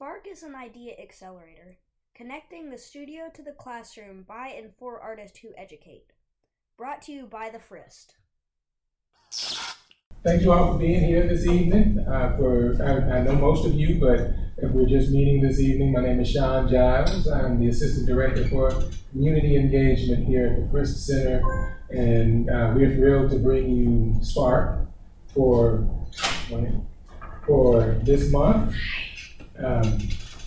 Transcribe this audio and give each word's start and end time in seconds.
Spark 0.00 0.26
is 0.26 0.42
an 0.42 0.54
idea 0.54 0.94
accelerator, 0.98 1.76
connecting 2.14 2.70
the 2.70 2.78
studio 2.78 3.24
to 3.34 3.42
the 3.42 3.52
classroom 3.52 4.24
by 4.26 4.48
and 4.48 4.70
for 4.78 4.98
artists 4.98 5.40
who 5.40 5.50
educate. 5.58 6.14
Brought 6.78 7.02
to 7.02 7.12
you 7.12 7.26
by 7.26 7.50
the 7.50 7.58
Frist. 7.58 8.14
Thank 10.24 10.40
you 10.40 10.52
all 10.52 10.72
for 10.72 10.78
being 10.78 11.04
here 11.04 11.28
this 11.28 11.46
evening. 11.46 11.98
Uh, 12.08 12.34
for 12.38 12.82
I, 12.82 13.18
I, 13.18 13.22
know 13.24 13.34
most 13.34 13.66
of 13.66 13.74
you, 13.74 14.00
but 14.00 14.20
if 14.56 14.72
we're 14.72 14.88
just 14.88 15.10
meeting 15.10 15.42
this 15.42 15.60
evening, 15.60 15.92
my 15.92 16.00
name 16.00 16.18
is 16.20 16.30
Sean 16.30 16.66
Giles. 16.66 17.28
I'm 17.28 17.60
the 17.60 17.68
Assistant 17.68 18.06
Director 18.06 18.48
for 18.48 18.72
Community 19.10 19.56
Engagement 19.56 20.26
here 20.26 20.46
at 20.46 20.56
the 20.56 20.78
Frist 20.78 20.96
Center, 20.96 21.76
and 21.90 22.48
uh, 22.48 22.72
we're 22.74 22.94
thrilled 22.94 23.32
to 23.32 23.38
bring 23.38 23.68
you 23.68 24.24
Spark 24.24 24.86
for 25.34 25.86
for 27.46 28.00
this 28.02 28.32
month. 28.32 28.74
Um, 29.64 29.98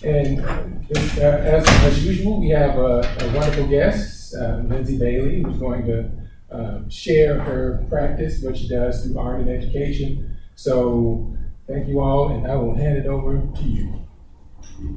and 0.02 0.44
uh, 0.44 1.22
as, 1.22 1.66
as 1.66 2.04
usual, 2.04 2.40
we 2.40 2.50
have 2.50 2.76
a, 2.76 3.00
a 3.20 3.32
wonderful 3.34 3.66
guest, 3.68 4.34
uh, 4.34 4.60
Lindsay 4.64 4.98
Bailey, 4.98 5.42
who's 5.42 5.56
going 5.56 5.86
to 5.86 6.10
uh, 6.54 6.88
share 6.88 7.40
her 7.40 7.84
practice, 7.88 8.42
what 8.42 8.56
she 8.56 8.68
does 8.68 9.04
through 9.04 9.18
art 9.18 9.40
and 9.40 9.48
education. 9.48 10.36
So 10.56 11.36
thank 11.66 11.88
you 11.88 12.00
all, 12.00 12.28
and 12.28 12.46
I 12.46 12.56
will 12.56 12.74
hand 12.74 12.98
it 12.98 13.06
over 13.06 13.38
to 13.38 13.62
you. 13.62 14.00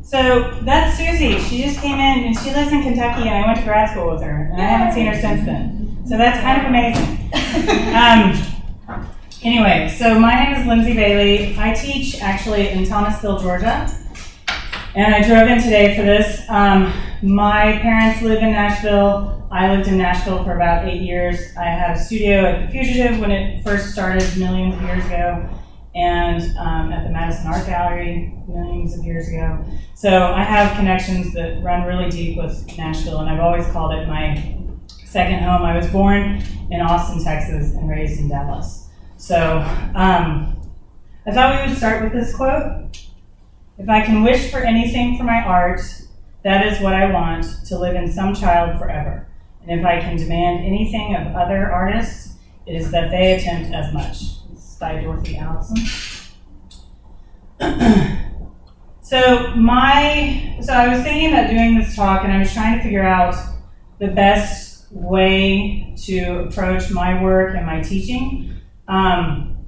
So 0.02 0.60
that's 0.64 0.98
Susie. 0.98 1.40
She 1.40 1.64
just 1.64 1.80
came 1.80 2.00
in, 2.00 2.26
and 2.26 2.38
she 2.38 2.52
lives 2.52 2.72
in 2.72 2.84
Kentucky, 2.84 3.30
and 3.30 3.44
I 3.44 3.46
went 3.46 3.60
to 3.60 3.64
grad 3.64 3.90
school 3.90 4.12
with 4.12 4.22
her, 4.24 4.50
and 4.52 4.62
I 4.62 4.66
haven't 4.66 4.94
seen 4.94 5.06
her 5.06 5.20
since 5.20 5.46
then. 5.46 6.04
So 6.06 6.18
that's 6.18 6.40
kind 6.42 6.62
of 6.62 6.68
amazing. 6.68 7.18
um, 7.96 8.82
anyway, 9.42 9.94
so 9.98 10.20
my 10.20 10.44
name 10.44 10.60
is 10.60 10.68
Lindsay 10.68 10.94
Bailey. 10.94 11.56
I 11.58 11.74
teach 11.74 12.22
actually 12.22 12.70
in 12.70 12.86
Thomasville, 12.86 13.40
Georgia. 13.40 13.90
And 14.98 15.14
I 15.14 15.22
drove 15.22 15.48
in 15.48 15.62
today 15.62 15.96
for 15.96 16.02
this. 16.02 16.42
Um, 16.50 16.92
my 17.22 17.78
parents 17.84 18.24
live 18.24 18.42
in 18.42 18.50
Nashville. 18.50 19.48
I 19.52 19.70
lived 19.70 19.88
in 19.88 19.96
Nashville 19.96 20.44
for 20.44 20.56
about 20.56 20.88
eight 20.88 21.04
years. 21.04 21.56
I 21.56 21.66
had 21.66 21.96
a 21.96 22.00
studio 22.00 22.44
at 22.46 22.66
The 22.66 22.72
Fugitive 22.72 23.20
when 23.20 23.30
it 23.30 23.64
first 23.64 23.92
started 23.92 24.24
millions 24.40 24.74
of 24.74 24.82
years 24.82 25.06
ago, 25.06 25.48
and 25.94 26.42
um, 26.58 26.92
at 26.92 27.04
the 27.04 27.12
Madison 27.12 27.46
Art 27.46 27.68
Gallery 27.68 28.34
millions 28.48 28.98
of 28.98 29.06
years 29.06 29.28
ago. 29.28 29.64
So 29.94 30.34
I 30.34 30.42
have 30.42 30.76
connections 30.76 31.32
that 31.36 31.62
run 31.62 31.84
really 31.84 32.10
deep 32.10 32.36
with 32.36 32.66
Nashville, 32.76 33.20
and 33.20 33.30
I've 33.30 33.40
always 33.40 33.68
called 33.68 33.94
it 33.94 34.08
my 34.08 34.58
second 35.06 35.44
home. 35.44 35.62
I 35.62 35.78
was 35.78 35.86
born 35.92 36.42
in 36.72 36.82
Austin, 36.82 37.24
Texas, 37.24 37.76
and 37.76 37.88
raised 37.88 38.20
in 38.20 38.30
Dallas. 38.30 38.88
So 39.18 39.60
um, 39.94 40.60
I 41.28 41.32
thought 41.34 41.62
we 41.62 41.70
would 41.70 41.78
start 41.78 42.04
with 42.04 42.14
this 42.14 42.36
quote. 42.36 42.88
If 43.80 43.90
I 43.90 44.02
can 44.02 44.24
wish 44.24 44.50
for 44.50 44.58
anything 44.58 45.18
for 45.18 45.24
my 45.24 45.44
art, 45.44 45.82
that 46.44 46.66
is 46.66 46.82
what 46.82 46.94
I 46.94 47.12
want 47.12 47.46
to 47.68 47.78
live 47.78 47.96
in 47.96 48.12
some 48.12 48.34
child 48.34 48.80
forever. 48.80 49.28
And 49.62 49.80
if 49.80 49.86
I 49.86 50.00
can 50.00 50.18
demand 50.18 50.66
anything 50.66 51.16
of 51.16 51.36
other 51.36 51.72
artists, 51.72 52.34
it 52.66 52.76
is 52.76 52.90
that 52.92 53.12
they 53.12 53.36
attempt 53.36 53.74
as 53.74 53.94
much. 53.94 54.20
This 54.50 54.72
is 54.72 54.78
by 54.80 55.00
Dorothy 55.02 55.38
Allison. 55.38 55.78
so 59.02 59.56
my 59.56 60.58
so 60.62 60.74
I 60.74 60.88
was 60.88 61.04
thinking 61.04 61.34
about 61.34 61.50
doing 61.50 61.78
this 61.78 61.96
talk 61.96 62.24
and 62.24 62.34
I 62.34 62.40
was 62.40 62.52
trying 62.54 62.78
to 62.78 62.84
figure 62.84 63.06
out 63.06 63.36
the 64.00 64.08
best 64.08 64.92
way 64.92 65.94
to 66.06 66.48
approach 66.48 66.90
my 66.90 67.22
work 67.22 67.56
and 67.56 67.66
my 67.66 67.82
teaching. 67.82 68.56
Um, 68.88 69.66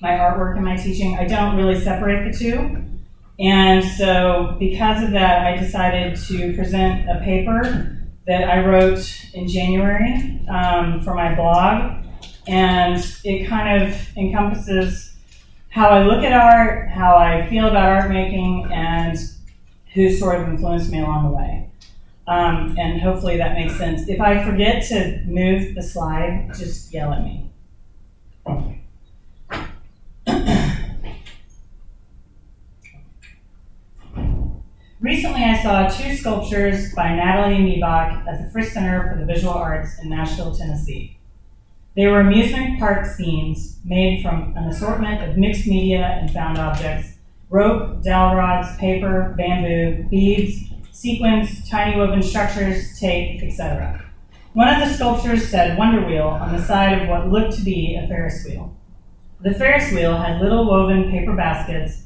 my 0.00 0.10
artwork 0.10 0.56
and 0.56 0.64
my 0.64 0.76
teaching. 0.76 1.16
I 1.18 1.26
don't 1.26 1.56
really 1.56 1.78
separate 1.80 2.32
the 2.32 2.36
two. 2.36 2.84
And 3.38 3.84
so, 3.84 4.56
because 4.58 5.02
of 5.02 5.10
that, 5.10 5.46
I 5.46 5.56
decided 5.56 6.16
to 6.28 6.54
present 6.54 7.08
a 7.08 7.20
paper 7.24 7.98
that 8.26 8.48
I 8.48 8.64
wrote 8.64 9.04
in 9.34 9.48
January 9.48 10.40
um, 10.48 11.02
for 11.02 11.14
my 11.14 11.34
blog. 11.34 12.04
And 12.46 13.04
it 13.24 13.48
kind 13.48 13.82
of 13.82 14.16
encompasses 14.16 15.14
how 15.70 15.88
I 15.88 16.04
look 16.04 16.22
at 16.22 16.32
art, 16.32 16.88
how 16.90 17.16
I 17.16 17.48
feel 17.48 17.66
about 17.66 17.88
art 17.88 18.10
making, 18.10 18.68
and 18.72 19.18
who 19.94 20.12
sort 20.12 20.40
of 20.40 20.48
influenced 20.48 20.90
me 20.90 21.00
along 21.00 21.30
the 21.30 21.36
way. 21.36 21.70
Um, 22.26 22.76
and 22.78 23.00
hopefully 23.00 23.36
that 23.38 23.54
makes 23.54 23.76
sense. 23.76 24.08
If 24.08 24.20
I 24.20 24.44
forget 24.44 24.86
to 24.88 25.22
move 25.26 25.74
the 25.74 25.82
slide, 25.82 26.52
just 26.56 26.92
yell 26.92 27.12
at 27.12 27.22
me. 27.24 27.50
Recently, 35.04 35.44
I 35.44 35.62
saw 35.62 35.86
two 35.86 36.16
sculptures 36.16 36.94
by 36.94 37.14
Nathalie 37.14 37.58
Miebach 37.58 38.26
at 38.26 38.38
the 38.38 38.48
Frist 38.48 38.70
Center 38.70 39.06
for 39.06 39.20
the 39.20 39.26
Visual 39.26 39.52
Arts 39.52 39.98
in 39.98 40.08
Nashville, 40.08 40.56
Tennessee. 40.56 41.18
They 41.94 42.06
were 42.06 42.20
amusement 42.20 42.78
park 42.78 43.04
scenes 43.04 43.80
made 43.84 44.22
from 44.22 44.56
an 44.56 44.64
assortment 44.64 45.22
of 45.22 45.36
mixed 45.36 45.66
media 45.66 46.06
and 46.06 46.30
found 46.30 46.56
objects 46.56 47.18
rope, 47.50 48.02
dowel 48.02 48.36
rods, 48.36 48.74
paper, 48.78 49.34
bamboo, 49.36 50.04
beads, 50.08 50.70
sequins, 50.90 51.68
tiny 51.68 51.98
woven 51.98 52.22
structures, 52.22 52.98
tape, 52.98 53.42
etc. 53.42 54.02
One 54.54 54.68
of 54.68 54.88
the 54.88 54.94
sculptures 54.94 55.46
said 55.46 55.76
Wonder 55.76 56.06
Wheel 56.06 56.28
on 56.28 56.56
the 56.56 56.64
side 56.64 57.02
of 57.02 57.08
what 57.10 57.28
looked 57.28 57.58
to 57.58 57.62
be 57.62 58.00
a 58.02 58.08
Ferris 58.08 58.46
wheel. 58.46 58.74
The 59.42 59.52
Ferris 59.52 59.92
wheel 59.92 60.16
had 60.16 60.40
little 60.40 60.64
woven 60.64 61.10
paper 61.10 61.36
baskets 61.36 62.03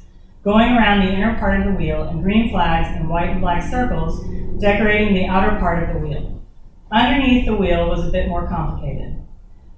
going 0.49 0.71
around 0.71 1.05
the 1.05 1.13
inner 1.13 1.37
part 1.37 1.59
of 1.59 1.65
the 1.67 1.73
wheel 1.73 2.01
and 2.01 2.23
green 2.23 2.49
flags 2.49 2.87
and 2.97 3.07
white 3.07 3.29
and 3.29 3.39
black 3.39 3.61
circles 3.61 4.25
decorating 4.59 5.13
the 5.13 5.27
outer 5.27 5.59
part 5.59 5.83
of 5.83 5.93
the 5.93 5.99
wheel. 5.99 6.43
Underneath 6.91 7.45
the 7.45 7.55
wheel 7.55 7.87
was 7.87 8.07
a 8.07 8.11
bit 8.11 8.27
more 8.27 8.47
complicated. 8.47 9.15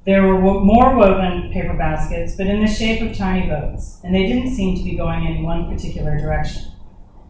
There 0.06 0.26
were 0.26 0.40
more 0.40 0.96
woven 0.96 1.52
paper 1.52 1.74
baskets, 1.74 2.38
but 2.38 2.48
in 2.48 2.62
the 2.62 2.72
shape 2.72 3.02
of 3.02 3.18
tiny 3.18 3.50
boats, 3.50 4.00
and 4.06 4.16
they 4.16 4.26
didn't 4.26 4.56
seem 4.56 4.78
to 4.78 4.84
be 4.86 4.96
going 4.96 5.26
in 5.26 5.44
one 5.44 5.70
particular 5.70 6.18
direction. 6.18 6.72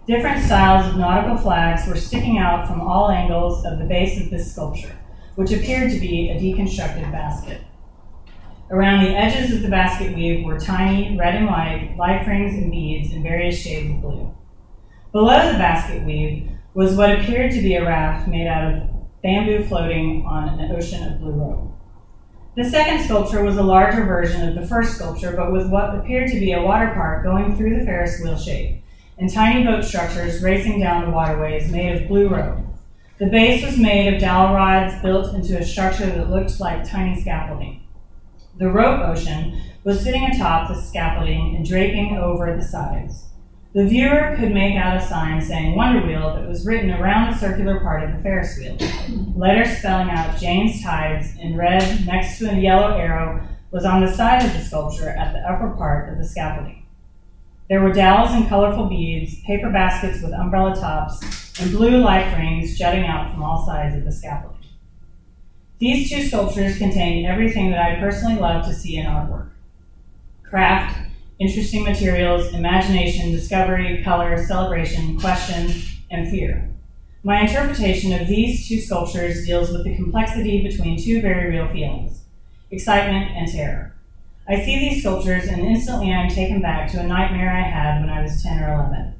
Different 0.05 0.45
styles 0.45 0.85
of 0.85 0.99
nautical 0.99 1.37
flags 1.37 1.87
were 1.87 1.97
sticking 1.97 2.37
out 2.37 2.67
from 2.67 2.79
all 2.79 3.09
angles 3.09 3.65
of 3.65 3.79
the 3.79 3.85
base 3.85 4.21
of 4.21 4.29
this 4.29 4.51
sculpture, 4.51 4.95
which 5.33 5.51
appeared 5.51 5.89
to 5.89 5.99
be 5.99 6.29
a 6.29 6.39
deconstructed 6.39 7.11
basket. 7.11 7.61
Around 8.71 9.03
the 9.03 9.17
edges 9.17 9.53
of 9.53 9.63
the 9.63 9.67
basket 9.67 10.15
weave 10.15 10.45
were 10.45 10.57
tiny 10.57 11.17
red 11.17 11.35
and 11.35 11.47
white 11.47 11.93
life 11.97 12.25
rings 12.25 12.53
and 12.53 12.71
beads 12.71 13.11
in 13.11 13.21
various 13.21 13.61
shades 13.61 13.91
of 13.91 14.01
blue. 14.01 14.33
Below 15.11 15.51
the 15.51 15.57
basket 15.57 16.05
weave 16.05 16.49
was 16.73 16.95
what 16.95 17.11
appeared 17.11 17.51
to 17.51 17.61
be 17.61 17.75
a 17.75 17.85
raft 17.85 18.29
made 18.29 18.47
out 18.47 18.73
of 18.73 18.83
bamboo 19.21 19.65
floating 19.65 20.25
on 20.25 20.57
an 20.57 20.71
ocean 20.71 21.05
of 21.05 21.19
blue 21.19 21.33
rope. 21.33 21.69
The 22.55 22.63
second 22.63 23.03
sculpture 23.03 23.43
was 23.43 23.57
a 23.57 23.63
larger 23.63 24.05
version 24.05 24.47
of 24.47 24.55
the 24.55 24.65
first 24.65 24.95
sculpture, 24.95 25.35
but 25.35 25.51
with 25.51 25.69
what 25.69 25.93
appeared 25.93 26.31
to 26.31 26.39
be 26.39 26.53
a 26.53 26.61
water 26.61 26.91
park 26.93 27.25
going 27.25 27.57
through 27.57 27.77
the 27.77 27.85
Ferris 27.85 28.21
wheel 28.21 28.37
shape, 28.37 28.85
and 29.17 29.29
tiny 29.29 29.65
boat 29.65 29.83
structures 29.83 30.41
racing 30.41 30.79
down 30.79 31.03
the 31.03 31.11
waterways 31.11 31.69
made 31.69 32.01
of 32.01 32.07
blue 32.07 32.29
rope. 32.29 32.59
The 33.19 33.25
base 33.27 33.65
was 33.65 33.77
made 33.77 34.13
of 34.13 34.21
dowel 34.21 34.55
rods 34.55 34.95
built 35.01 35.35
into 35.35 35.57
a 35.57 35.65
structure 35.65 36.05
that 36.05 36.29
looked 36.29 36.57
like 36.61 36.89
tiny 36.89 37.19
scaffolding. 37.19 37.80
The 38.61 38.69
rope 38.69 39.01
ocean 39.01 39.59
was 39.83 40.01
sitting 40.01 40.23
atop 40.23 40.67
the 40.67 40.79
scaffolding 40.79 41.55
and 41.55 41.65
draping 41.65 42.15
over 42.15 42.55
the 42.55 42.61
sides. 42.61 43.25
The 43.73 43.87
viewer 43.87 44.35
could 44.37 44.53
make 44.53 44.75
out 44.75 44.97
a 44.97 45.01
sign 45.03 45.41
saying 45.41 45.75
Wonder 45.75 46.05
Wheel 46.05 46.35
that 46.35 46.47
was 46.47 46.63
written 46.63 46.91
around 46.91 47.31
the 47.31 47.39
circular 47.39 47.79
part 47.79 48.03
of 48.03 48.15
the 48.15 48.21
Ferris 48.21 48.59
wheel. 48.59 48.77
Letters 49.35 49.79
spelling 49.79 50.11
out 50.11 50.39
Jane's 50.39 50.83
Tides 50.83 51.35
in 51.39 51.57
red 51.57 52.05
next 52.05 52.37
to 52.37 52.51
a 52.51 52.55
yellow 52.55 52.95
arrow 52.95 53.47
was 53.71 53.83
on 53.83 54.05
the 54.05 54.13
side 54.13 54.45
of 54.45 54.53
the 54.53 54.59
sculpture 54.59 55.09
at 55.09 55.33
the 55.33 55.39
upper 55.39 55.71
part 55.71 56.13
of 56.13 56.19
the 56.19 56.23
scaffolding. 56.23 56.85
There 57.67 57.81
were 57.81 57.91
dowels 57.91 58.29
and 58.31 58.47
colorful 58.47 58.85
beads, 58.85 59.41
paper 59.41 59.71
baskets 59.71 60.21
with 60.21 60.33
umbrella 60.33 60.75
tops, 60.75 61.59
and 61.59 61.71
blue 61.71 61.97
life 61.97 62.37
rings 62.37 62.77
jutting 62.77 63.07
out 63.07 63.31
from 63.31 63.41
all 63.41 63.65
sides 63.65 63.95
of 63.95 64.05
the 64.05 64.11
scaffolding. 64.11 64.60
These 65.81 66.11
two 66.11 66.21
sculptures 66.21 66.77
contain 66.77 67.25
everything 67.25 67.71
that 67.71 67.81
I 67.81 67.99
personally 67.99 68.39
love 68.39 68.65
to 68.67 68.73
see 68.73 68.97
in 68.97 69.07
artwork 69.07 69.49
craft, 70.43 70.99
interesting 71.39 71.83
materials, 71.83 72.53
imagination, 72.53 73.31
discovery, 73.31 74.03
color, 74.03 74.45
celebration, 74.45 75.19
question, 75.19 75.73
and 76.11 76.29
fear. 76.29 76.69
My 77.23 77.41
interpretation 77.41 78.13
of 78.13 78.27
these 78.27 78.67
two 78.67 78.79
sculptures 78.79 79.43
deals 79.47 79.71
with 79.71 79.83
the 79.83 79.95
complexity 79.95 80.61
between 80.61 81.01
two 81.01 81.19
very 81.19 81.49
real 81.49 81.67
feelings 81.69 82.25
excitement 82.69 83.31
and 83.35 83.51
terror. 83.51 83.95
I 84.47 84.63
see 84.63 84.77
these 84.77 85.01
sculptures 85.01 85.47
and 85.47 85.61
instantly 85.61 86.13
I 86.13 86.21
am 86.21 86.29
taken 86.29 86.61
back 86.61 86.91
to 86.91 86.99
a 86.99 87.07
nightmare 87.07 87.49
I 87.49 87.67
had 87.67 88.01
when 88.01 88.09
I 88.11 88.21
was 88.21 88.43
10 88.43 88.61
or 88.61 88.73
11. 88.73 89.15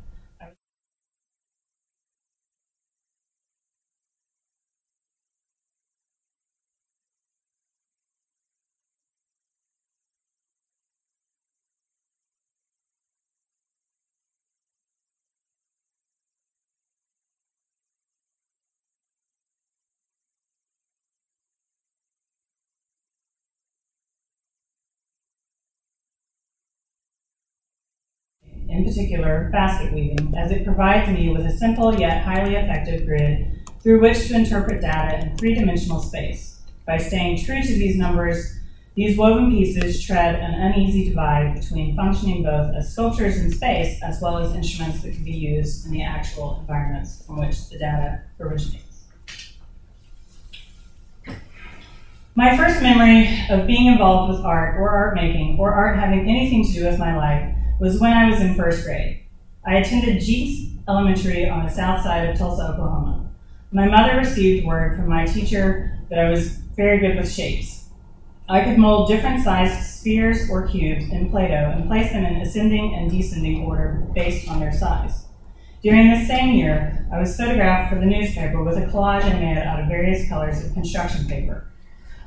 In 28.72 28.86
particular 28.86 29.50
basket 29.52 29.94
weaving, 29.94 30.34
as 30.36 30.52
it 30.52 30.64
provides 30.64 31.12
me 31.12 31.32
with 31.32 31.46
a 31.46 31.52
simple 31.52 31.94
yet 32.00 32.24
highly 32.24 32.56
effective 32.56 33.06
grid 33.06 33.60
through 33.84 34.00
which 34.00 34.28
to 34.28 34.36
interpret 34.36 34.82
data 34.82 35.20
in 35.20 35.38
three 35.38 35.54
dimensional 35.54 36.00
space. 36.00 36.62
By 36.86 36.98
staying 36.98 37.44
true 37.44 37.62
to 37.62 37.74
these 37.74 37.98
numbers, 37.98 38.58
these 38.96 39.18
woven 39.18 39.50
pieces 39.50 40.04
tread 40.04 40.36
an 40.36 40.54
uneasy 40.54 41.10
divide 41.10 41.60
between 41.60 41.96
functioning 41.96 42.44
both 42.44 42.76
as 42.76 42.92
sculptures 42.92 43.38
in 43.38 43.52
space 43.52 44.02
as 44.04 44.22
well 44.22 44.38
as 44.38 44.54
instruments 44.54 45.02
that 45.02 45.14
can 45.14 45.24
be 45.24 45.32
used 45.32 45.86
in 45.86 45.92
the 45.92 46.04
actual 46.04 46.58
environments 46.60 47.26
from 47.26 47.40
which 47.40 47.70
the 47.70 47.78
data 47.78 48.22
originates. 48.40 49.08
My 52.36 52.56
first 52.56 52.82
memory 52.82 53.46
of 53.50 53.68
being 53.68 53.88
involved 53.88 54.34
with 54.34 54.46
art 54.46 54.78
or 54.78 54.90
art 54.90 55.16
making 55.16 55.60
or 55.60 55.74
art 55.74 55.98
having 55.98 56.30
anything 56.30 56.66
to 56.66 56.74
do 56.74 56.86
with 56.86 56.98
my 56.98 57.16
life 57.16 57.56
was 57.82 58.00
when 58.00 58.14
I 58.14 58.30
was 58.30 58.40
in 58.40 58.56
first 58.56 58.86
grade. 58.86 59.24
I 59.66 59.76
attended 59.76 60.22
Jeets 60.22 60.78
Elementary 60.88 61.50
on 61.50 61.66
the 61.66 61.72
south 61.72 62.04
side 62.04 62.30
of 62.30 62.38
Tulsa, 62.38 62.70
Oklahoma. 62.70 63.30
My 63.74 63.88
mother 63.90 64.18
received 64.18 64.66
word 64.66 64.96
from 64.96 65.10
my 65.10 65.26
teacher 65.26 66.00
that 66.10 66.20
I 66.20 66.30
was 66.30 66.52
very 66.78 67.00
good 67.00 67.18
with 67.18 67.30
shapes 67.30 67.82
I 68.52 68.66
could 68.66 68.78
mold 68.78 69.08
different 69.08 69.42
sized 69.42 69.82
spheres 69.82 70.50
or 70.50 70.68
cubes 70.68 71.10
in 71.10 71.30
Play-Doh 71.30 71.72
and 71.74 71.88
place 71.88 72.12
them 72.12 72.26
in 72.26 72.42
ascending 72.42 72.94
and 72.96 73.10
descending 73.10 73.64
order 73.64 74.06
based 74.14 74.50
on 74.50 74.60
their 74.60 74.74
size. 74.74 75.24
During 75.82 76.10
this 76.10 76.28
same 76.28 76.56
year, 76.56 77.08
I 77.14 77.20
was 77.20 77.38
photographed 77.38 77.94
for 77.94 77.98
the 77.98 78.06
newspaper 78.06 78.62
with 78.62 78.76
a 78.76 78.88
collage 78.88 79.24
I 79.24 79.40
made 79.40 79.58
out 79.58 79.80
of 79.80 79.88
various 79.88 80.28
colors 80.28 80.66
of 80.66 80.74
construction 80.74 81.28
paper. 81.28 81.66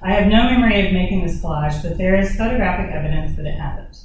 I 0.00 0.12
have 0.12 0.26
no 0.26 0.44
memory 0.44 0.86
of 0.86 0.94
making 0.94 1.26
this 1.26 1.42
collage, 1.42 1.82
but 1.82 1.98
there 1.98 2.18
is 2.18 2.36
photographic 2.36 2.90
evidence 2.90 3.36
that 3.36 3.44
it 3.44 3.58
happened. 3.58 3.98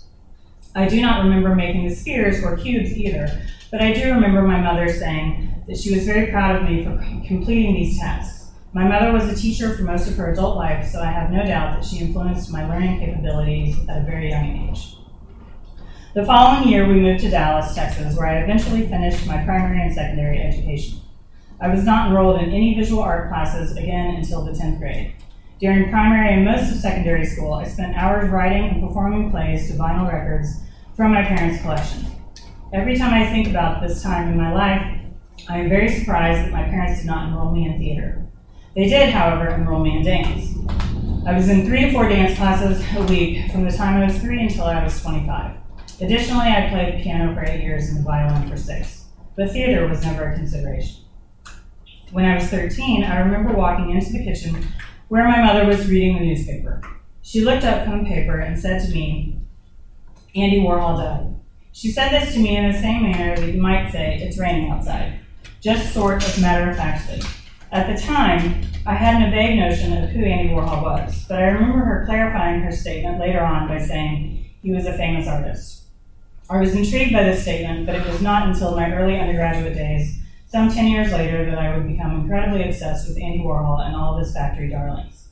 I 0.76 0.88
do 0.88 1.02
not 1.02 1.24
remember 1.24 1.56
making 1.56 1.88
the 1.88 1.96
spheres 1.96 2.44
or 2.44 2.56
cubes 2.56 2.96
either, 2.96 3.28
but 3.72 3.82
I 3.82 3.94
do 3.94 4.14
remember 4.14 4.44
my 4.44 4.62
mother 4.62 4.88
saying 4.88 5.64
that 5.68 5.78
she 5.78 5.96
was 5.96 6.06
very 6.06 6.32
proud 6.32 6.56
of 6.56 6.70
me 6.70 6.84
for 6.84 6.98
completing 7.28 7.74
these 7.74 7.98
tasks. 7.98 8.52
My 8.72 8.88
mother 8.88 9.12
was 9.12 9.28
a 9.28 9.36
teacher 9.36 9.76
for 9.76 9.82
most 9.82 10.08
of 10.08 10.16
her 10.18 10.32
adult 10.32 10.56
life, 10.56 10.88
so 10.88 11.02
I 11.02 11.12
have 11.12 11.32
no 11.32 11.44
doubt 11.44 11.74
that 11.74 11.86
she 11.86 11.98
influenced 11.98 12.52
my 12.52 12.68
learning 12.68 13.00
capabilities 13.00 13.78
at 13.90 14.02
a 14.02 14.06
very 14.06 14.30
young 14.30 14.70
age. 14.70 14.96
The 16.14 16.26
following 16.26 16.68
year, 16.68 16.88
we 16.88 16.96
moved 16.96 17.22
to 17.22 17.32
Dallas, 17.32 17.74
Texas, 17.74 18.16
where 18.16 18.28
I 18.28 18.38
eventually 18.38 18.88
finished 18.88 19.26
my 19.26 19.44
primary 19.44 19.82
and 19.82 19.94
secondary 19.94 20.40
education. 20.40 21.00
I 21.60 21.68
was 21.70 21.84
not 21.84 22.08
enrolled 22.08 22.42
in 22.42 22.52
any 22.52 22.76
visual 22.76 23.02
art 23.02 23.30
classes 23.30 23.76
again 23.76 24.16
until 24.16 24.46
the 24.46 24.52
10th 24.52 24.78
grade. 24.78 25.16
During 25.60 25.90
primary 25.90 26.34
and 26.36 26.46
most 26.46 26.72
of 26.72 26.78
secondary 26.78 27.26
school, 27.26 27.54
I 27.54 27.66
spent 27.66 27.98
hours 27.98 28.30
writing 28.30 28.70
and 28.70 28.82
performing 28.82 29.30
plays 29.30 29.68
to 29.68 29.74
vinyl 29.74 30.10
records 30.10 30.62
from 30.96 31.12
my 31.12 31.22
parents' 31.22 31.62
collection. 31.62 32.06
Every 32.72 32.98
time 32.98 33.14
I 33.14 33.30
think 33.30 33.50
about 33.50 33.82
this 33.82 34.02
time 34.02 34.30
in 34.30 34.38
my 34.38 34.54
life, 34.54 35.02
I 35.50 35.58
am 35.58 35.68
very 35.68 35.90
surprised 35.90 36.46
that 36.46 36.54
my 36.54 36.64
parents 36.64 37.02
did 37.02 37.08
not 37.08 37.28
enroll 37.28 37.52
me 37.52 37.68
in 37.68 37.78
theater. 37.78 38.26
They 38.74 38.88
did, 38.88 39.10
however, 39.10 39.50
enroll 39.50 39.84
me 39.84 39.98
in 39.98 40.06
dance. 40.06 40.56
I 41.28 41.34
was 41.34 41.50
in 41.50 41.66
three 41.66 41.82
to 41.82 41.92
four 41.92 42.08
dance 42.08 42.38
classes 42.38 42.82
a 42.96 43.04
week 43.12 43.52
from 43.52 43.66
the 43.66 43.76
time 43.76 44.02
I 44.02 44.06
was 44.06 44.18
three 44.18 44.42
until 44.42 44.64
I 44.64 44.82
was 44.82 45.02
25. 45.02 45.58
Additionally, 46.00 46.48
I 46.48 46.70
played 46.70 47.04
piano 47.04 47.34
for 47.34 47.44
eight 47.44 47.62
years 47.62 47.90
and 47.90 48.06
violin 48.06 48.50
for 48.50 48.56
six, 48.56 49.08
but 49.36 49.52
theater 49.52 49.90
was 49.90 50.06
never 50.06 50.32
a 50.32 50.36
consideration. 50.36 51.04
When 52.12 52.24
I 52.24 52.36
was 52.36 52.48
13, 52.48 53.04
I 53.04 53.20
remember 53.20 53.54
walking 53.54 53.90
into 53.90 54.14
the 54.14 54.24
kitchen 54.24 54.66
where 55.10 55.28
my 55.28 55.44
mother 55.44 55.66
was 55.66 55.90
reading 55.90 56.18
the 56.18 56.26
newspaper. 56.26 56.82
She 57.22 57.42
looked 57.42 57.64
up 57.64 57.84
from 57.84 58.04
the 58.04 58.10
paper 58.10 58.40
and 58.40 58.60
said 58.60 58.82
to 58.86 58.94
me, 58.94 59.40
Andy 60.36 60.62
Warhol 60.62 60.98
died. 60.98 61.36
She 61.72 61.92
said 61.92 62.10
this 62.10 62.34
to 62.34 62.40
me 62.40 62.56
in 62.56 62.72
the 62.72 62.80
same 62.80 63.04
manner 63.04 63.36
that 63.36 63.54
you 63.54 63.62
might 63.62 63.92
say, 63.92 64.20
it's 64.22 64.38
raining 64.38 64.72
outside, 64.72 65.20
just 65.62 65.94
sort 65.94 66.26
of 66.28 66.42
matter 66.42 66.70
of 66.70 66.78
factly. 66.78 67.22
At 67.72 67.94
the 67.94 68.02
time, 68.02 68.64
I 68.86 68.96
hadn't 68.96 69.28
a 69.28 69.32
vague 69.32 69.60
notion 69.60 69.94
of 70.04 70.10
who 70.10 70.24
Andy 70.24 70.54
Warhol 70.54 70.82
was, 70.82 71.26
but 71.28 71.40
I 71.40 71.48
remember 71.48 71.80
her 71.80 72.06
clarifying 72.06 72.62
her 72.62 72.72
statement 72.72 73.20
later 73.20 73.42
on 73.42 73.68
by 73.68 73.80
saying 73.80 74.46
he 74.62 74.72
was 74.72 74.86
a 74.86 74.98
famous 74.98 75.28
artist. 75.28 75.84
I 76.50 76.58
was 76.58 76.76
intrigued 76.76 77.14
by 77.14 77.24
this 77.24 77.44
statement, 77.44 77.86
but 77.86 77.96
it 77.96 78.08
was 78.08 78.22
not 78.22 78.48
until 78.48 78.76
my 78.76 78.92
early 78.92 79.20
undergraduate 79.20 79.76
days, 79.76 80.20
some 80.50 80.70
10 80.70 80.88
years 80.88 81.12
later, 81.12 81.46
that 81.46 81.60
I 81.60 81.78
would 81.78 81.88
become 81.88 82.22
incredibly 82.22 82.68
obsessed 82.68 83.08
with 83.08 83.22
Andy 83.22 83.40
Warhol 83.40 83.86
and 83.86 83.96
all 83.96 84.16
of 84.16 84.20
his 84.20 84.34
factory 84.34 84.70
darlings. 84.70 85.28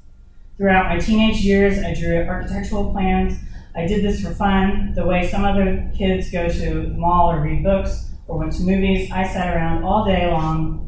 Throughout 0.57 0.89
my 0.89 0.99
teenage 0.99 1.37
years, 1.37 1.83
I 1.83 1.93
drew 1.93 2.25
architectural 2.25 2.91
plans. 2.91 3.39
I 3.75 3.85
did 3.85 4.03
this 4.03 4.21
for 4.21 4.33
fun, 4.33 4.93
the 4.95 5.05
way 5.05 5.27
some 5.27 5.43
other 5.43 5.89
kids 5.95 6.31
go 6.31 6.47
to 6.47 6.81
the 6.81 6.87
mall 6.89 7.31
or 7.31 7.41
read 7.41 7.63
books 7.63 8.09
or 8.27 8.37
went 8.37 8.53
to 8.53 8.61
movies. 8.61 9.11
I 9.11 9.27
sat 9.27 9.55
around 9.55 9.83
all 9.83 10.05
day 10.05 10.29
long 10.31 10.83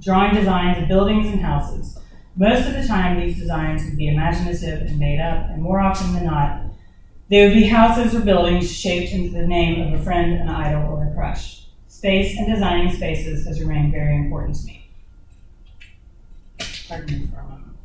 drawing 0.00 0.34
designs 0.34 0.82
of 0.82 0.88
buildings 0.88 1.26
and 1.28 1.40
houses. 1.40 1.98
Most 2.36 2.66
of 2.66 2.74
the 2.74 2.86
time, 2.86 3.20
these 3.20 3.38
designs 3.38 3.84
would 3.84 3.96
be 3.96 4.08
imaginative 4.08 4.82
and 4.82 4.98
made 4.98 5.20
up, 5.20 5.50
and 5.50 5.62
more 5.62 5.80
often 5.80 6.14
than 6.14 6.24
not, 6.24 6.62
they 7.28 7.44
would 7.44 7.54
be 7.54 7.66
houses 7.66 8.14
or 8.14 8.20
buildings 8.20 8.72
shaped 8.72 9.12
into 9.12 9.32
the 9.32 9.46
name 9.46 9.80
of 9.92 10.00
a 10.00 10.02
friend, 10.02 10.32
an 10.32 10.48
idol, 10.48 10.94
or 10.94 11.06
a 11.06 11.14
crush. 11.14 11.66
Space 12.00 12.38
and 12.38 12.50
designing 12.50 12.90
spaces 12.90 13.46
has 13.46 13.60
remained 13.60 13.92
very 13.92 14.16
important 14.16 14.56
to 14.56 14.64
me. 14.64 14.88
Pardon 16.88 17.20
me 17.20 17.26
for 17.26 17.40
a 17.40 17.44
moment. 17.44 17.76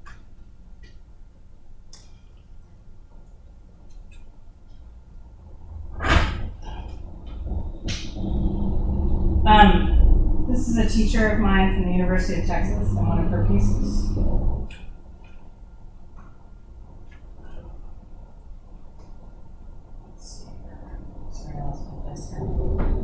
Um, 9.46 10.46
this 10.50 10.70
is 10.70 10.78
a 10.78 10.88
teacher 10.88 11.28
of 11.32 11.40
mine 11.40 11.74
from 11.74 11.84
the 11.84 11.92
University 11.92 12.40
of 12.40 12.48
Texas 12.48 12.88
and 12.92 13.06
one 13.06 13.26
of 13.26 13.30
her 13.30 13.46
pieces. 13.46 14.16
Sorry, 21.34 21.58
I 21.58 21.66
lost 21.66 21.84
my 21.92 21.98
place 22.06 22.30
here. 22.30 22.96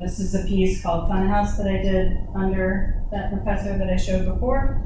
This 0.00 0.18
is 0.18 0.34
a 0.34 0.44
piece 0.46 0.82
called 0.82 1.10
Funhouse 1.10 1.58
that 1.58 1.66
I 1.66 1.76
did 1.82 2.16
under 2.34 3.02
that 3.12 3.30
professor 3.30 3.76
that 3.76 3.90
I 3.90 3.96
showed 3.96 4.24
before. 4.24 4.82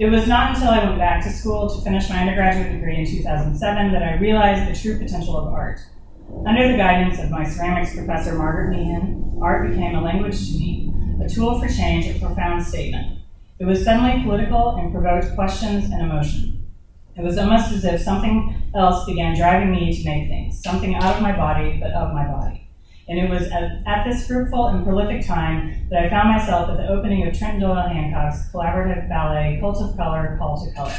it 0.00 0.10
was 0.10 0.26
not 0.26 0.56
until 0.56 0.70
I 0.70 0.84
went 0.84 0.98
back 0.98 1.22
to 1.22 1.30
school 1.30 1.70
to 1.70 1.80
finish 1.82 2.10
my 2.10 2.18
undergraduate 2.18 2.72
degree 2.72 2.96
in 2.96 3.06
2007 3.06 3.92
that 3.92 4.02
I 4.02 4.14
realized 4.14 4.68
the 4.68 4.76
true 4.76 4.98
potential 4.98 5.36
of 5.38 5.54
art. 5.54 5.78
Under 6.44 6.66
the 6.72 6.76
guidance 6.76 7.20
of 7.20 7.30
my 7.30 7.44
ceramics 7.44 7.94
professor, 7.94 8.34
Margaret 8.34 8.70
Meehan, 8.76 9.38
art 9.40 9.70
became 9.70 9.94
a 9.94 10.02
language 10.02 10.44
to 10.48 10.58
me, 10.58 10.92
a 11.24 11.28
tool 11.28 11.60
for 11.60 11.68
change, 11.68 12.08
a 12.08 12.18
profound 12.18 12.64
statement. 12.64 13.20
It 13.60 13.64
was 13.64 13.84
suddenly 13.84 14.24
political 14.24 14.74
and 14.74 14.90
provoked 14.90 15.36
questions 15.36 15.84
and 15.84 16.02
emotion. 16.02 16.49
It 17.20 17.24
was 17.24 17.36
almost 17.36 17.70
as 17.72 17.84
if 17.84 18.00
something 18.00 18.54
else 18.74 19.04
began 19.04 19.36
driving 19.36 19.70
me 19.70 19.92
to 19.94 20.08
make 20.08 20.28
things, 20.28 20.62
something 20.62 20.94
out 20.94 21.16
of 21.16 21.22
my 21.22 21.36
body, 21.36 21.78
but 21.78 21.90
of 21.90 22.14
my 22.14 22.26
body. 22.26 22.66
And 23.08 23.18
it 23.18 23.28
was 23.28 23.42
at, 23.48 23.82
at 23.86 24.08
this 24.08 24.26
fruitful 24.26 24.68
and 24.68 24.82
prolific 24.82 25.26
time 25.26 25.86
that 25.90 26.02
I 26.02 26.08
found 26.08 26.30
myself 26.30 26.70
at 26.70 26.78
the 26.78 26.88
opening 26.88 27.26
of 27.26 27.36
Trent 27.36 27.60
Doyle 27.60 27.88
Hancock's 27.88 28.50
collaborative 28.50 29.06
ballet, 29.10 29.58
Cult 29.60 29.82
of 29.82 29.98
Color, 29.98 30.36
Call 30.38 30.64
to 30.64 30.72
Color. 30.72 30.94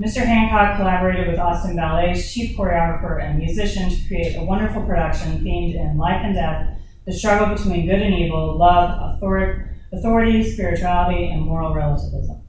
Mr. 0.00 0.24
Hancock 0.24 0.78
collaborated 0.78 1.28
with 1.28 1.38
Austin 1.38 1.76
Ballet's 1.76 2.32
chief 2.32 2.56
choreographer 2.56 3.22
and 3.22 3.38
musician 3.38 3.90
to 3.90 4.06
create 4.06 4.34
a 4.36 4.44
wonderful 4.44 4.82
production 4.86 5.44
themed 5.44 5.74
in 5.74 5.98
life 5.98 6.22
and 6.24 6.34
death, 6.34 6.78
the 7.04 7.12
struggle 7.12 7.54
between 7.54 7.84
good 7.84 8.00
and 8.00 8.14
evil, 8.14 8.56
love, 8.56 9.18
authority, 9.18 10.50
spirituality, 10.50 11.28
and 11.28 11.42
moral 11.42 11.74
relativism. 11.74 12.41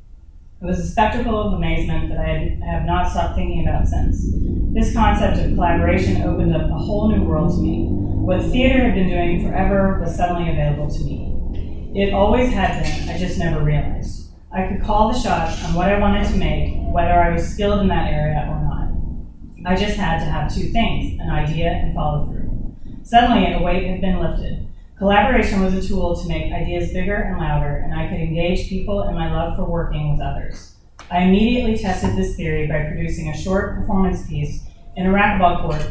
It 0.64 0.68
was 0.68 0.80
a 0.80 0.88
spectacle 0.88 1.38
of 1.38 1.54
amazement 1.56 2.08
that 2.08 2.20
I 2.20 2.58
have 2.66 2.86
not 2.86 3.12
stopped 3.12 3.36
thinking 3.36 3.68
about 3.68 3.86
since. 3.86 4.30
This 4.72 4.94
concept 4.94 5.38
of 5.38 5.56
collaboration 5.56 6.22
opened 6.22 6.56
up 6.56 6.72
a 6.72 6.74
whole 6.74 7.10
new 7.10 7.22
world 7.22 7.54
to 7.56 7.62
me. 7.62 7.88
What 7.90 8.42
theater 8.44 8.82
had 8.82 8.96
been 8.96 9.10
doing 9.10 9.46
forever 9.46 10.00
was 10.00 10.16
suddenly 10.16 10.50
available 10.50 10.90
to 10.90 11.04
me. 11.04 11.92
It 11.94 12.14
always 12.14 12.54
had 12.54 12.82
been, 12.82 13.10
I 13.10 13.18
just 13.18 13.38
never 13.38 13.62
realized. 13.62 14.32
I 14.54 14.68
could 14.68 14.82
call 14.82 15.12
the 15.12 15.20
shots 15.20 15.62
on 15.66 15.74
what 15.74 15.90
I 15.90 16.00
wanted 16.00 16.30
to 16.30 16.38
make, 16.38 16.76
whether 16.94 17.12
I 17.12 17.34
was 17.34 17.46
skilled 17.46 17.82
in 17.82 17.90
that 17.90 18.14
area 18.14 18.48
or 18.50 18.62
not. 18.62 19.70
I 19.70 19.76
just 19.76 19.98
had 19.98 20.20
to 20.20 20.26
have 20.26 20.56
two 20.56 20.72
things 20.72 21.20
an 21.20 21.30
idea 21.30 21.72
and 21.72 21.94
follow 21.94 22.28
through. 22.28 22.78
Suddenly, 23.04 23.52
a 23.52 23.62
weight 23.62 23.86
had 23.86 24.00
been 24.00 24.18
lifted. 24.18 24.66
Collaboration 25.04 25.62
was 25.62 25.74
a 25.74 25.86
tool 25.86 26.16
to 26.16 26.30
make 26.30 26.54
ideas 26.54 26.94
bigger 26.94 27.14
and 27.14 27.38
louder, 27.38 27.76
and 27.76 27.94
I 27.94 28.08
could 28.08 28.22
engage 28.22 28.70
people 28.70 29.04
in 29.04 29.14
my 29.14 29.30
love 29.34 29.58
for 29.58 29.66
working 29.66 30.14
with 30.14 30.22
others. 30.22 30.76
I 31.12 31.24
immediately 31.24 31.78
tested 31.78 32.16
this 32.16 32.38
theory 32.38 32.68
by 32.68 32.86
producing 32.86 33.28
a 33.28 33.38
short 33.38 33.76
performance 33.76 34.26
piece 34.30 34.64
in 34.96 35.06
a 35.06 35.10
racquetball 35.10 35.64
court 35.64 35.86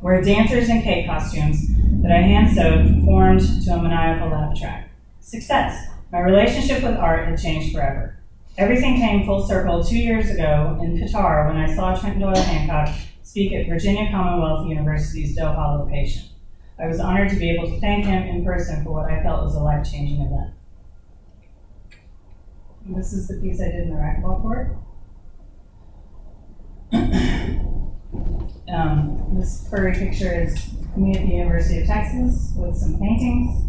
where 0.00 0.22
dancers 0.22 0.68
in 0.68 0.82
cake 0.82 1.04
costumes 1.04 1.66
that 2.02 2.12
I 2.12 2.20
hand 2.20 2.54
sewed 2.54 3.04
formed 3.04 3.40
to 3.64 3.72
a 3.72 3.82
maniacal 3.82 4.28
laugh 4.28 4.56
track. 4.56 4.88
Success! 5.18 5.88
My 6.12 6.20
relationship 6.20 6.84
with 6.84 6.96
art 6.96 7.26
had 7.26 7.42
changed 7.42 7.74
forever. 7.74 8.20
Everything 8.56 8.98
came 8.98 9.26
full 9.26 9.44
circle 9.44 9.82
two 9.82 9.98
years 9.98 10.30
ago 10.30 10.78
in 10.80 10.96
Qatar 10.96 11.48
when 11.48 11.56
I 11.56 11.74
saw 11.74 11.96
Trent 11.96 12.20
Doyle 12.20 12.36
Hancock 12.36 12.94
speak 13.24 13.52
at 13.52 13.66
Virginia 13.66 14.12
Commonwealth 14.12 14.68
University's 14.68 15.36
Doha 15.36 15.80
location. 15.80 16.28
I 16.78 16.86
was 16.88 16.98
honored 16.98 17.30
to 17.30 17.36
be 17.36 17.50
able 17.50 17.68
to 17.68 17.80
thank 17.80 18.04
him 18.04 18.22
in 18.24 18.44
person 18.44 18.82
for 18.82 18.90
what 18.90 19.10
I 19.10 19.22
felt 19.22 19.44
was 19.44 19.54
a 19.54 19.60
life 19.60 19.88
changing 19.88 20.20
event. 20.22 20.50
And 22.86 22.96
this 22.96 23.12
is 23.12 23.28
the 23.28 23.34
piece 23.34 23.60
I 23.60 23.66
did 23.66 23.82
in 23.82 23.90
the 23.90 23.96
racquetball 23.96 24.42
court. 24.42 24.76
um, 28.74 29.36
this 29.38 29.66
furry 29.68 29.94
picture 29.94 30.32
is 30.32 30.72
me 30.96 31.16
at 31.16 31.22
the 31.22 31.32
University 31.32 31.80
of 31.80 31.86
Texas 31.86 32.52
with 32.56 32.76
some 32.76 32.98
paintings. 32.98 33.64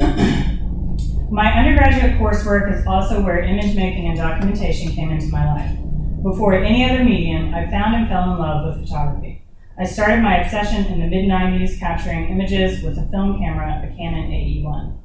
my 1.30 1.52
undergraduate 1.52 2.18
coursework 2.18 2.74
is 2.74 2.86
also 2.86 3.22
where 3.22 3.40
image 3.40 3.76
making 3.76 4.08
and 4.08 4.16
documentation 4.16 4.92
came 4.92 5.10
into 5.10 5.26
my 5.28 5.44
life. 5.54 5.78
Before 6.22 6.54
any 6.54 6.88
other 6.88 7.04
medium, 7.04 7.54
I 7.54 7.70
found 7.70 7.94
and 7.94 8.08
fell 8.08 8.32
in 8.32 8.38
love 8.38 8.64
with 8.66 8.88
photography. 8.88 9.35
I 9.78 9.84
started 9.84 10.22
my 10.22 10.38
obsession 10.38 10.86
in 10.86 11.00
the 11.00 11.06
mid 11.06 11.26
90s 11.26 11.78
capturing 11.78 12.30
images 12.30 12.82
with 12.82 12.96
a 12.96 13.06
film 13.08 13.38
camera, 13.38 13.82
a 13.84 13.94
Canon 13.94 14.30
AE1. 14.30 14.96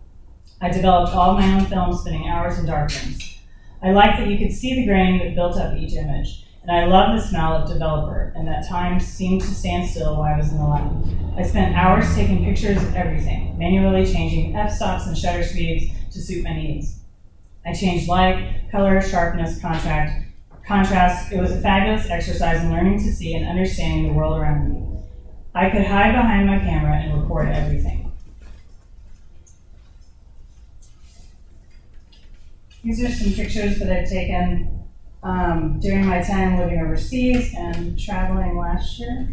I 0.62 0.70
developed 0.70 1.13
all 1.13 1.34
my 1.34 1.56
own 1.56 1.66
films, 1.66 2.00
spending 2.00 2.30
hours 2.30 2.58
in 2.58 2.68
darkrooms. 2.68 3.38
I 3.84 3.92
liked 3.92 4.20
that 4.20 4.30
you 4.30 4.38
could 4.38 4.54
see 4.54 4.75
the 4.75 4.86
grain 4.86 5.20
that 5.20 5.36
built 5.36 5.58
up 5.58 5.75
each 5.75 5.96
image, 5.96 6.46
and 6.62 6.72
I 6.72 6.86
loved 6.86 7.20
the 7.20 7.28
smell 7.28 7.51
of 7.51 7.68
developer, 7.70 8.32
and 8.34 8.48
that 8.48 8.66
time 8.66 9.01
seemed 9.01 9.42
to 9.42 9.48
stand 9.48 9.90
still 9.90 10.16
while 10.16 10.34
I 10.34 10.38
was 10.38 10.54
in 10.54 10.58
the 10.58 10.63
lab. 10.63 11.06
I 11.38 11.44
spent 11.44 11.75
hours 11.75 12.16
taking 12.16 12.46
pictures 12.46 12.82
of 12.82 12.96
everything, 12.96 13.58
manually 13.58 14.06
changing 14.06 14.56
f-stops 14.56 15.06
and 15.06 15.18
shutter 15.18 15.44
speeds 15.44 15.92
to 16.13 16.22
suit 16.22 16.46
my 16.46 16.54
needs. 16.54 17.00
I 17.66 17.74
changed 17.74 18.08
light, 18.08 18.70
color, 18.72 19.01
sharpness, 19.01 19.60
contrast, 19.60 20.25
contrast. 20.72 21.34
It 21.34 21.40
was 21.42 21.51
a 21.51 21.60
fabulous 21.60 22.10
exercise 22.10 22.63
in 22.63 22.72
learning 22.72 23.00
to 23.00 23.12
see 23.12 23.34
and 23.36 23.46
understanding 23.46 24.08
the 24.08 24.13
world 24.13 24.40
around 24.40 24.70
me. 24.70 25.00
I 25.54 25.70
could 25.70 25.86
hide 25.86 26.13
behind 26.13 26.48
my 26.48 26.60
camera 26.60 26.96
and 26.96 27.22
record 27.22 27.50
everything. 27.50 28.10
These 32.84 33.04
are 33.04 33.12
some 33.12 33.34
pictures 33.34 33.80
that 33.80 33.92
I've 33.92 34.10
taken 34.10 34.88
um, 35.24 35.80
during 35.82 36.06
my 36.06 36.22
time 36.22 36.58
living 36.58 36.80
overseas 36.80 37.54
and 37.56 38.00
traveling 38.00 38.58
last 38.58 38.98
year. 38.98 39.28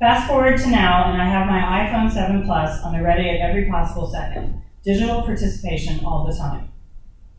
Fast 0.00 0.28
forward 0.28 0.58
to 0.58 0.70
now, 0.70 1.10
and 1.10 1.22
I 1.22 1.26
have 1.26 1.46
my 1.46 1.86
iPhone 1.86 2.12
7 2.12 2.42
Plus 2.44 2.82
on 2.82 2.92
the 2.92 3.02
ready 3.02 3.30
at 3.30 3.40
every 3.40 3.66
possible 3.70 4.10
second. 4.10 4.60
Digital 4.84 5.22
participation 5.22 6.04
all 6.04 6.26
the 6.26 6.36
time. 6.36 6.68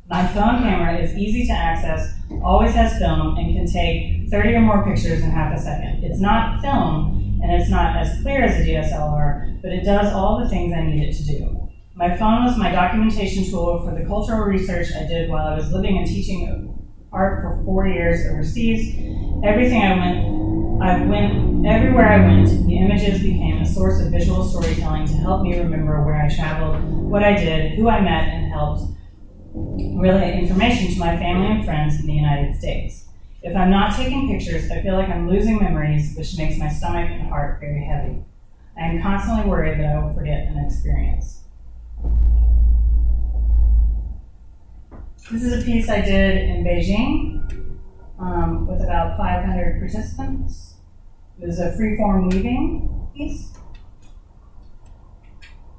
My 0.09 0.25
phone 0.25 0.63
camera 0.63 0.97
is 0.97 1.15
easy 1.15 1.45
to 1.45 1.53
access, 1.53 2.15
always 2.43 2.73
has 2.73 2.97
film, 2.97 3.37
and 3.37 3.55
can 3.55 3.67
take 3.67 4.27
30 4.31 4.55
or 4.55 4.61
more 4.61 4.83
pictures 4.83 5.21
in 5.21 5.29
half 5.29 5.55
a 5.55 5.61
second. 5.61 6.03
It's 6.03 6.19
not 6.19 6.61
film, 6.61 7.39
and 7.43 7.51
it's 7.51 7.69
not 7.69 7.95
as 7.95 8.19
clear 8.23 8.41
as 8.41 8.59
a 8.59 8.67
DSLR, 8.67 9.61
but 9.61 9.71
it 9.71 9.83
does 9.83 10.11
all 10.11 10.39
the 10.39 10.49
things 10.49 10.73
I 10.73 10.81
need 10.81 11.03
it 11.03 11.13
to 11.13 11.25
do. 11.25 11.69
My 11.93 12.17
phone 12.17 12.43
was 12.43 12.57
my 12.57 12.71
documentation 12.71 13.43
tool 13.51 13.85
for 13.85 13.93
the 13.93 14.03
cultural 14.03 14.45
research 14.45 14.87
I 14.95 15.05
did 15.05 15.29
while 15.29 15.45
I 15.45 15.55
was 15.55 15.71
living 15.71 15.99
and 15.99 16.07
teaching 16.07 16.75
art 17.11 17.43
for 17.43 17.63
four 17.63 17.87
years 17.87 18.25
overseas. 18.25 18.95
Everything 19.43 19.83
I 19.83 19.95
went, 19.95 20.81
I 20.81 21.05
went 21.05 21.67
everywhere 21.67 22.13
I 22.13 22.25
went. 22.25 22.47
The 22.65 22.77
images 22.79 23.21
became 23.21 23.61
a 23.61 23.65
source 23.65 24.01
of 24.01 24.09
visual 24.09 24.43
storytelling 24.43 25.05
to 25.05 25.13
help 25.17 25.43
me 25.43 25.59
remember 25.59 26.03
where 26.03 26.19
I 26.19 26.33
traveled, 26.33 26.83
what 26.83 27.23
I 27.23 27.33
did, 27.33 27.73
who 27.73 27.89
I 27.89 28.01
met, 28.01 28.27
and 28.29 28.51
helped 28.51 28.98
relay 29.53 30.39
information 30.39 30.93
to 30.93 30.99
my 30.99 31.17
family 31.17 31.47
and 31.47 31.65
friends 31.65 31.99
in 31.99 32.07
the 32.07 32.13
United 32.13 32.57
States. 32.57 33.05
If 33.41 33.55
I'm 33.55 33.71
not 33.71 33.95
taking 33.95 34.27
pictures, 34.27 34.69
I 34.69 34.81
feel 34.81 34.95
like 34.95 35.09
I'm 35.09 35.29
losing 35.29 35.59
memories, 35.59 36.15
which 36.15 36.37
makes 36.37 36.57
my 36.57 36.69
stomach 36.69 37.09
and 37.09 37.29
heart 37.29 37.59
very 37.59 37.83
heavy. 37.83 38.23
I 38.77 38.85
am 38.85 39.01
constantly 39.01 39.49
worried 39.49 39.79
that 39.79 39.95
I 39.95 40.03
will 40.03 40.13
forget 40.13 40.47
an 40.47 40.63
experience. 40.65 41.43
This 45.31 45.43
is 45.43 45.61
a 45.61 45.65
piece 45.65 45.89
I 45.89 46.01
did 46.01 46.49
in 46.49 46.63
Beijing 46.63 47.69
um, 48.19 48.67
with 48.67 48.81
about 48.81 49.17
500 49.17 49.79
participants. 49.79 50.75
It 51.39 51.45
was 51.45 51.59
a 51.59 51.71
freeform 51.71 52.33
weaving 52.33 53.07
piece. 53.15 53.53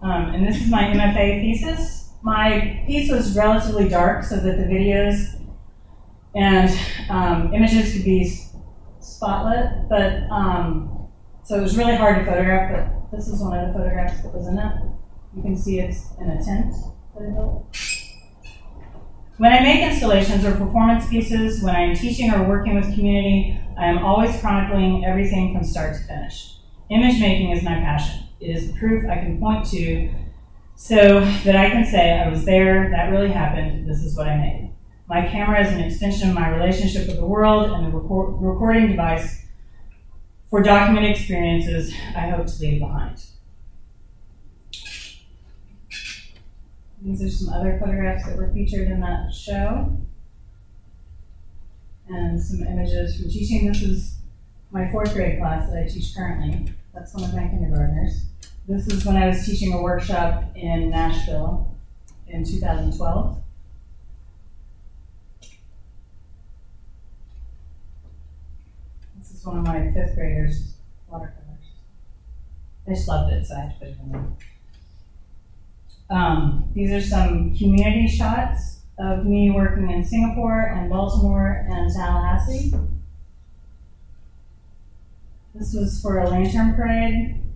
Um, 0.02 0.34
and 0.34 0.46
this 0.46 0.62
is 0.62 0.70
my 0.70 0.84
MFA 0.84 1.42
thesis. 1.42 1.99
My 2.22 2.84
piece 2.86 3.10
was 3.10 3.36
relatively 3.36 3.88
dark 3.88 4.24
so 4.24 4.36
that 4.36 4.56
the 4.56 4.64
videos 4.64 5.40
and 6.34 6.70
um, 7.08 7.52
images 7.54 7.92
could 7.92 8.04
be 8.04 8.30
spotlit, 9.00 9.88
but 9.88 10.30
um, 10.30 11.08
so 11.44 11.58
it 11.58 11.62
was 11.62 11.76
really 11.76 11.96
hard 11.96 12.18
to 12.18 12.24
photograph, 12.24 12.72
but 13.10 13.16
this 13.16 13.26
is 13.26 13.40
one 13.40 13.58
of 13.58 13.68
the 13.68 13.72
photographs 13.72 14.22
that 14.22 14.34
was 14.34 14.46
in 14.46 14.58
it. 14.58 14.72
You 15.34 15.42
can 15.42 15.56
see 15.56 15.80
it's 15.80 16.12
in 16.20 16.28
a 16.30 16.44
tent 16.44 16.74
that 17.14 17.26
I 17.26 17.30
built. 17.30 17.76
When 19.38 19.52
I 19.52 19.60
make 19.60 19.82
installations 19.82 20.44
or 20.44 20.52
performance 20.52 21.08
pieces, 21.08 21.62
when 21.62 21.74
I 21.74 21.80
am 21.80 21.96
teaching 21.96 22.30
or 22.30 22.46
working 22.46 22.74
with 22.74 22.94
community, 22.94 23.58
I 23.78 23.86
am 23.86 24.04
always 24.04 24.38
chronicling 24.38 25.04
everything 25.06 25.54
from 25.54 25.64
start 25.64 25.96
to 25.96 26.02
finish. 26.02 26.56
Image 26.90 27.18
making 27.18 27.50
is 27.50 27.62
my 27.62 27.74
passion. 27.76 28.26
It 28.38 28.50
is 28.50 28.70
the 28.70 28.78
proof 28.78 29.08
I 29.08 29.16
can 29.16 29.40
point 29.40 29.64
to 29.70 30.10
so 30.80 31.20
that 31.44 31.56
I 31.56 31.68
can 31.68 31.84
say, 31.84 32.12
I 32.12 32.30
was 32.30 32.46
there, 32.46 32.88
that 32.88 33.10
really 33.10 33.30
happened, 33.30 33.86
this 33.86 34.02
is 34.02 34.16
what 34.16 34.26
I 34.26 34.36
made. 34.38 34.72
My 35.10 35.28
camera 35.28 35.60
is 35.60 35.70
an 35.74 35.80
extension 35.80 36.30
of 36.30 36.34
my 36.34 36.48
relationship 36.48 37.06
with 37.06 37.16
the 37.16 37.26
world 37.26 37.70
and 37.70 37.84
the 37.84 37.90
record- 37.90 38.40
recording 38.40 38.88
device 38.88 39.44
for 40.48 40.62
documented 40.62 41.10
experiences 41.10 41.92
I 42.16 42.30
hope 42.30 42.46
to 42.46 42.62
leave 42.62 42.80
behind. 42.80 43.22
These 47.02 47.22
are 47.24 47.28
some 47.28 47.52
other 47.52 47.76
photographs 47.78 48.24
that 48.24 48.38
were 48.38 48.50
featured 48.50 48.88
in 48.88 49.00
that 49.00 49.34
show. 49.34 49.98
And 52.08 52.42
some 52.42 52.66
images 52.66 53.20
from 53.20 53.28
teaching. 53.28 53.66
This 53.66 53.82
is 53.82 54.16
my 54.70 54.90
fourth 54.90 55.12
grade 55.12 55.40
class 55.40 55.68
that 55.68 55.84
I 55.84 55.86
teach 55.86 56.14
currently. 56.16 56.72
That's 56.94 57.12
one 57.12 57.24
of 57.24 57.34
my 57.34 57.48
kindergartners. 57.48 58.29
This 58.68 58.86
is 58.86 59.04
when 59.04 59.16
I 59.16 59.26
was 59.26 59.44
teaching 59.44 59.72
a 59.72 59.82
workshop 59.82 60.44
in 60.54 60.90
Nashville 60.90 61.74
in 62.28 62.44
2012. 62.44 63.42
This 69.18 69.30
is 69.32 69.44
one 69.44 69.58
of 69.58 69.64
my 69.64 69.90
fifth 69.92 70.14
graders' 70.14 70.74
watercolors. 71.08 71.34
I 72.86 72.90
just 72.90 73.08
loved 73.08 73.32
it, 73.32 73.46
so 73.46 73.56
I 73.56 73.60
had 73.60 73.72
to 73.72 73.78
put 73.78 73.88
it 73.88 73.96
in 74.04 74.12
there. 74.12 74.26
Um, 76.10 76.70
these 76.74 76.92
are 76.92 77.00
some 77.00 77.56
community 77.56 78.08
shots 78.08 78.80
of 78.98 79.24
me 79.24 79.50
working 79.50 79.90
in 79.90 80.04
Singapore 80.04 80.60
and 80.60 80.90
Baltimore 80.90 81.66
and 81.68 81.92
Tallahassee. 81.92 82.72
This 85.54 85.74
was 85.74 86.00
for 86.00 86.18
a 86.18 86.28
lantern 86.28 86.74
parade 86.74 87.49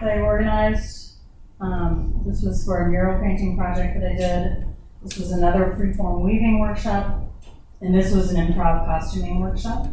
that 0.00 0.10
I 0.10 0.20
organized. 0.20 1.16
Um, 1.60 2.22
this 2.26 2.42
was 2.42 2.64
for 2.64 2.78
a 2.82 2.88
mural 2.88 3.20
painting 3.20 3.56
project 3.56 4.00
that 4.00 4.12
I 4.12 4.14
did. 4.14 4.66
This 5.02 5.18
was 5.18 5.32
another 5.32 5.76
freeform 5.78 6.24
weaving 6.24 6.60
workshop. 6.60 7.24
And 7.80 7.94
this 7.94 8.12
was 8.12 8.32
an 8.32 8.36
improv 8.36 8.86
costuming 8.86 9.40
workshop. 9.40 9.86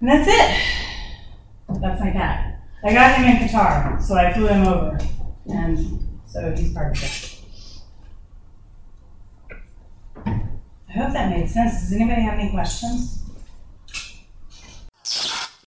And 0.00 0.10
that's 0.10 0.28
it. 0.28 1.78
That's 1.80 2.00
my 2.00 2.10
cat. 2.10 2.60
I 2.84 2.92
got 2.92 3.16
him 3.16 3.24
in 3.24 3.36
Qatar, 3.36 4.02
so 4.02 4.16
I 4.16 4.32
flew 4.32 4.48
him 4.48 4.66
over, 4.66 4.98
and 5.46 5.78
so 6.26 6.52
he's 6.56 6.72
part 6.74 6.96
of 6.96 7.02
it. 7.04 7.38
I 10.26 10.92
hope 10.92 11.12
that 11.12 11.30
made 11.30 11.48
sense. 11.48 11.80
Does 11.80 11.92
anybody 11.92 12.22
have 12.22 12.40
any 12.40 12.50
questions? 12.50 13.21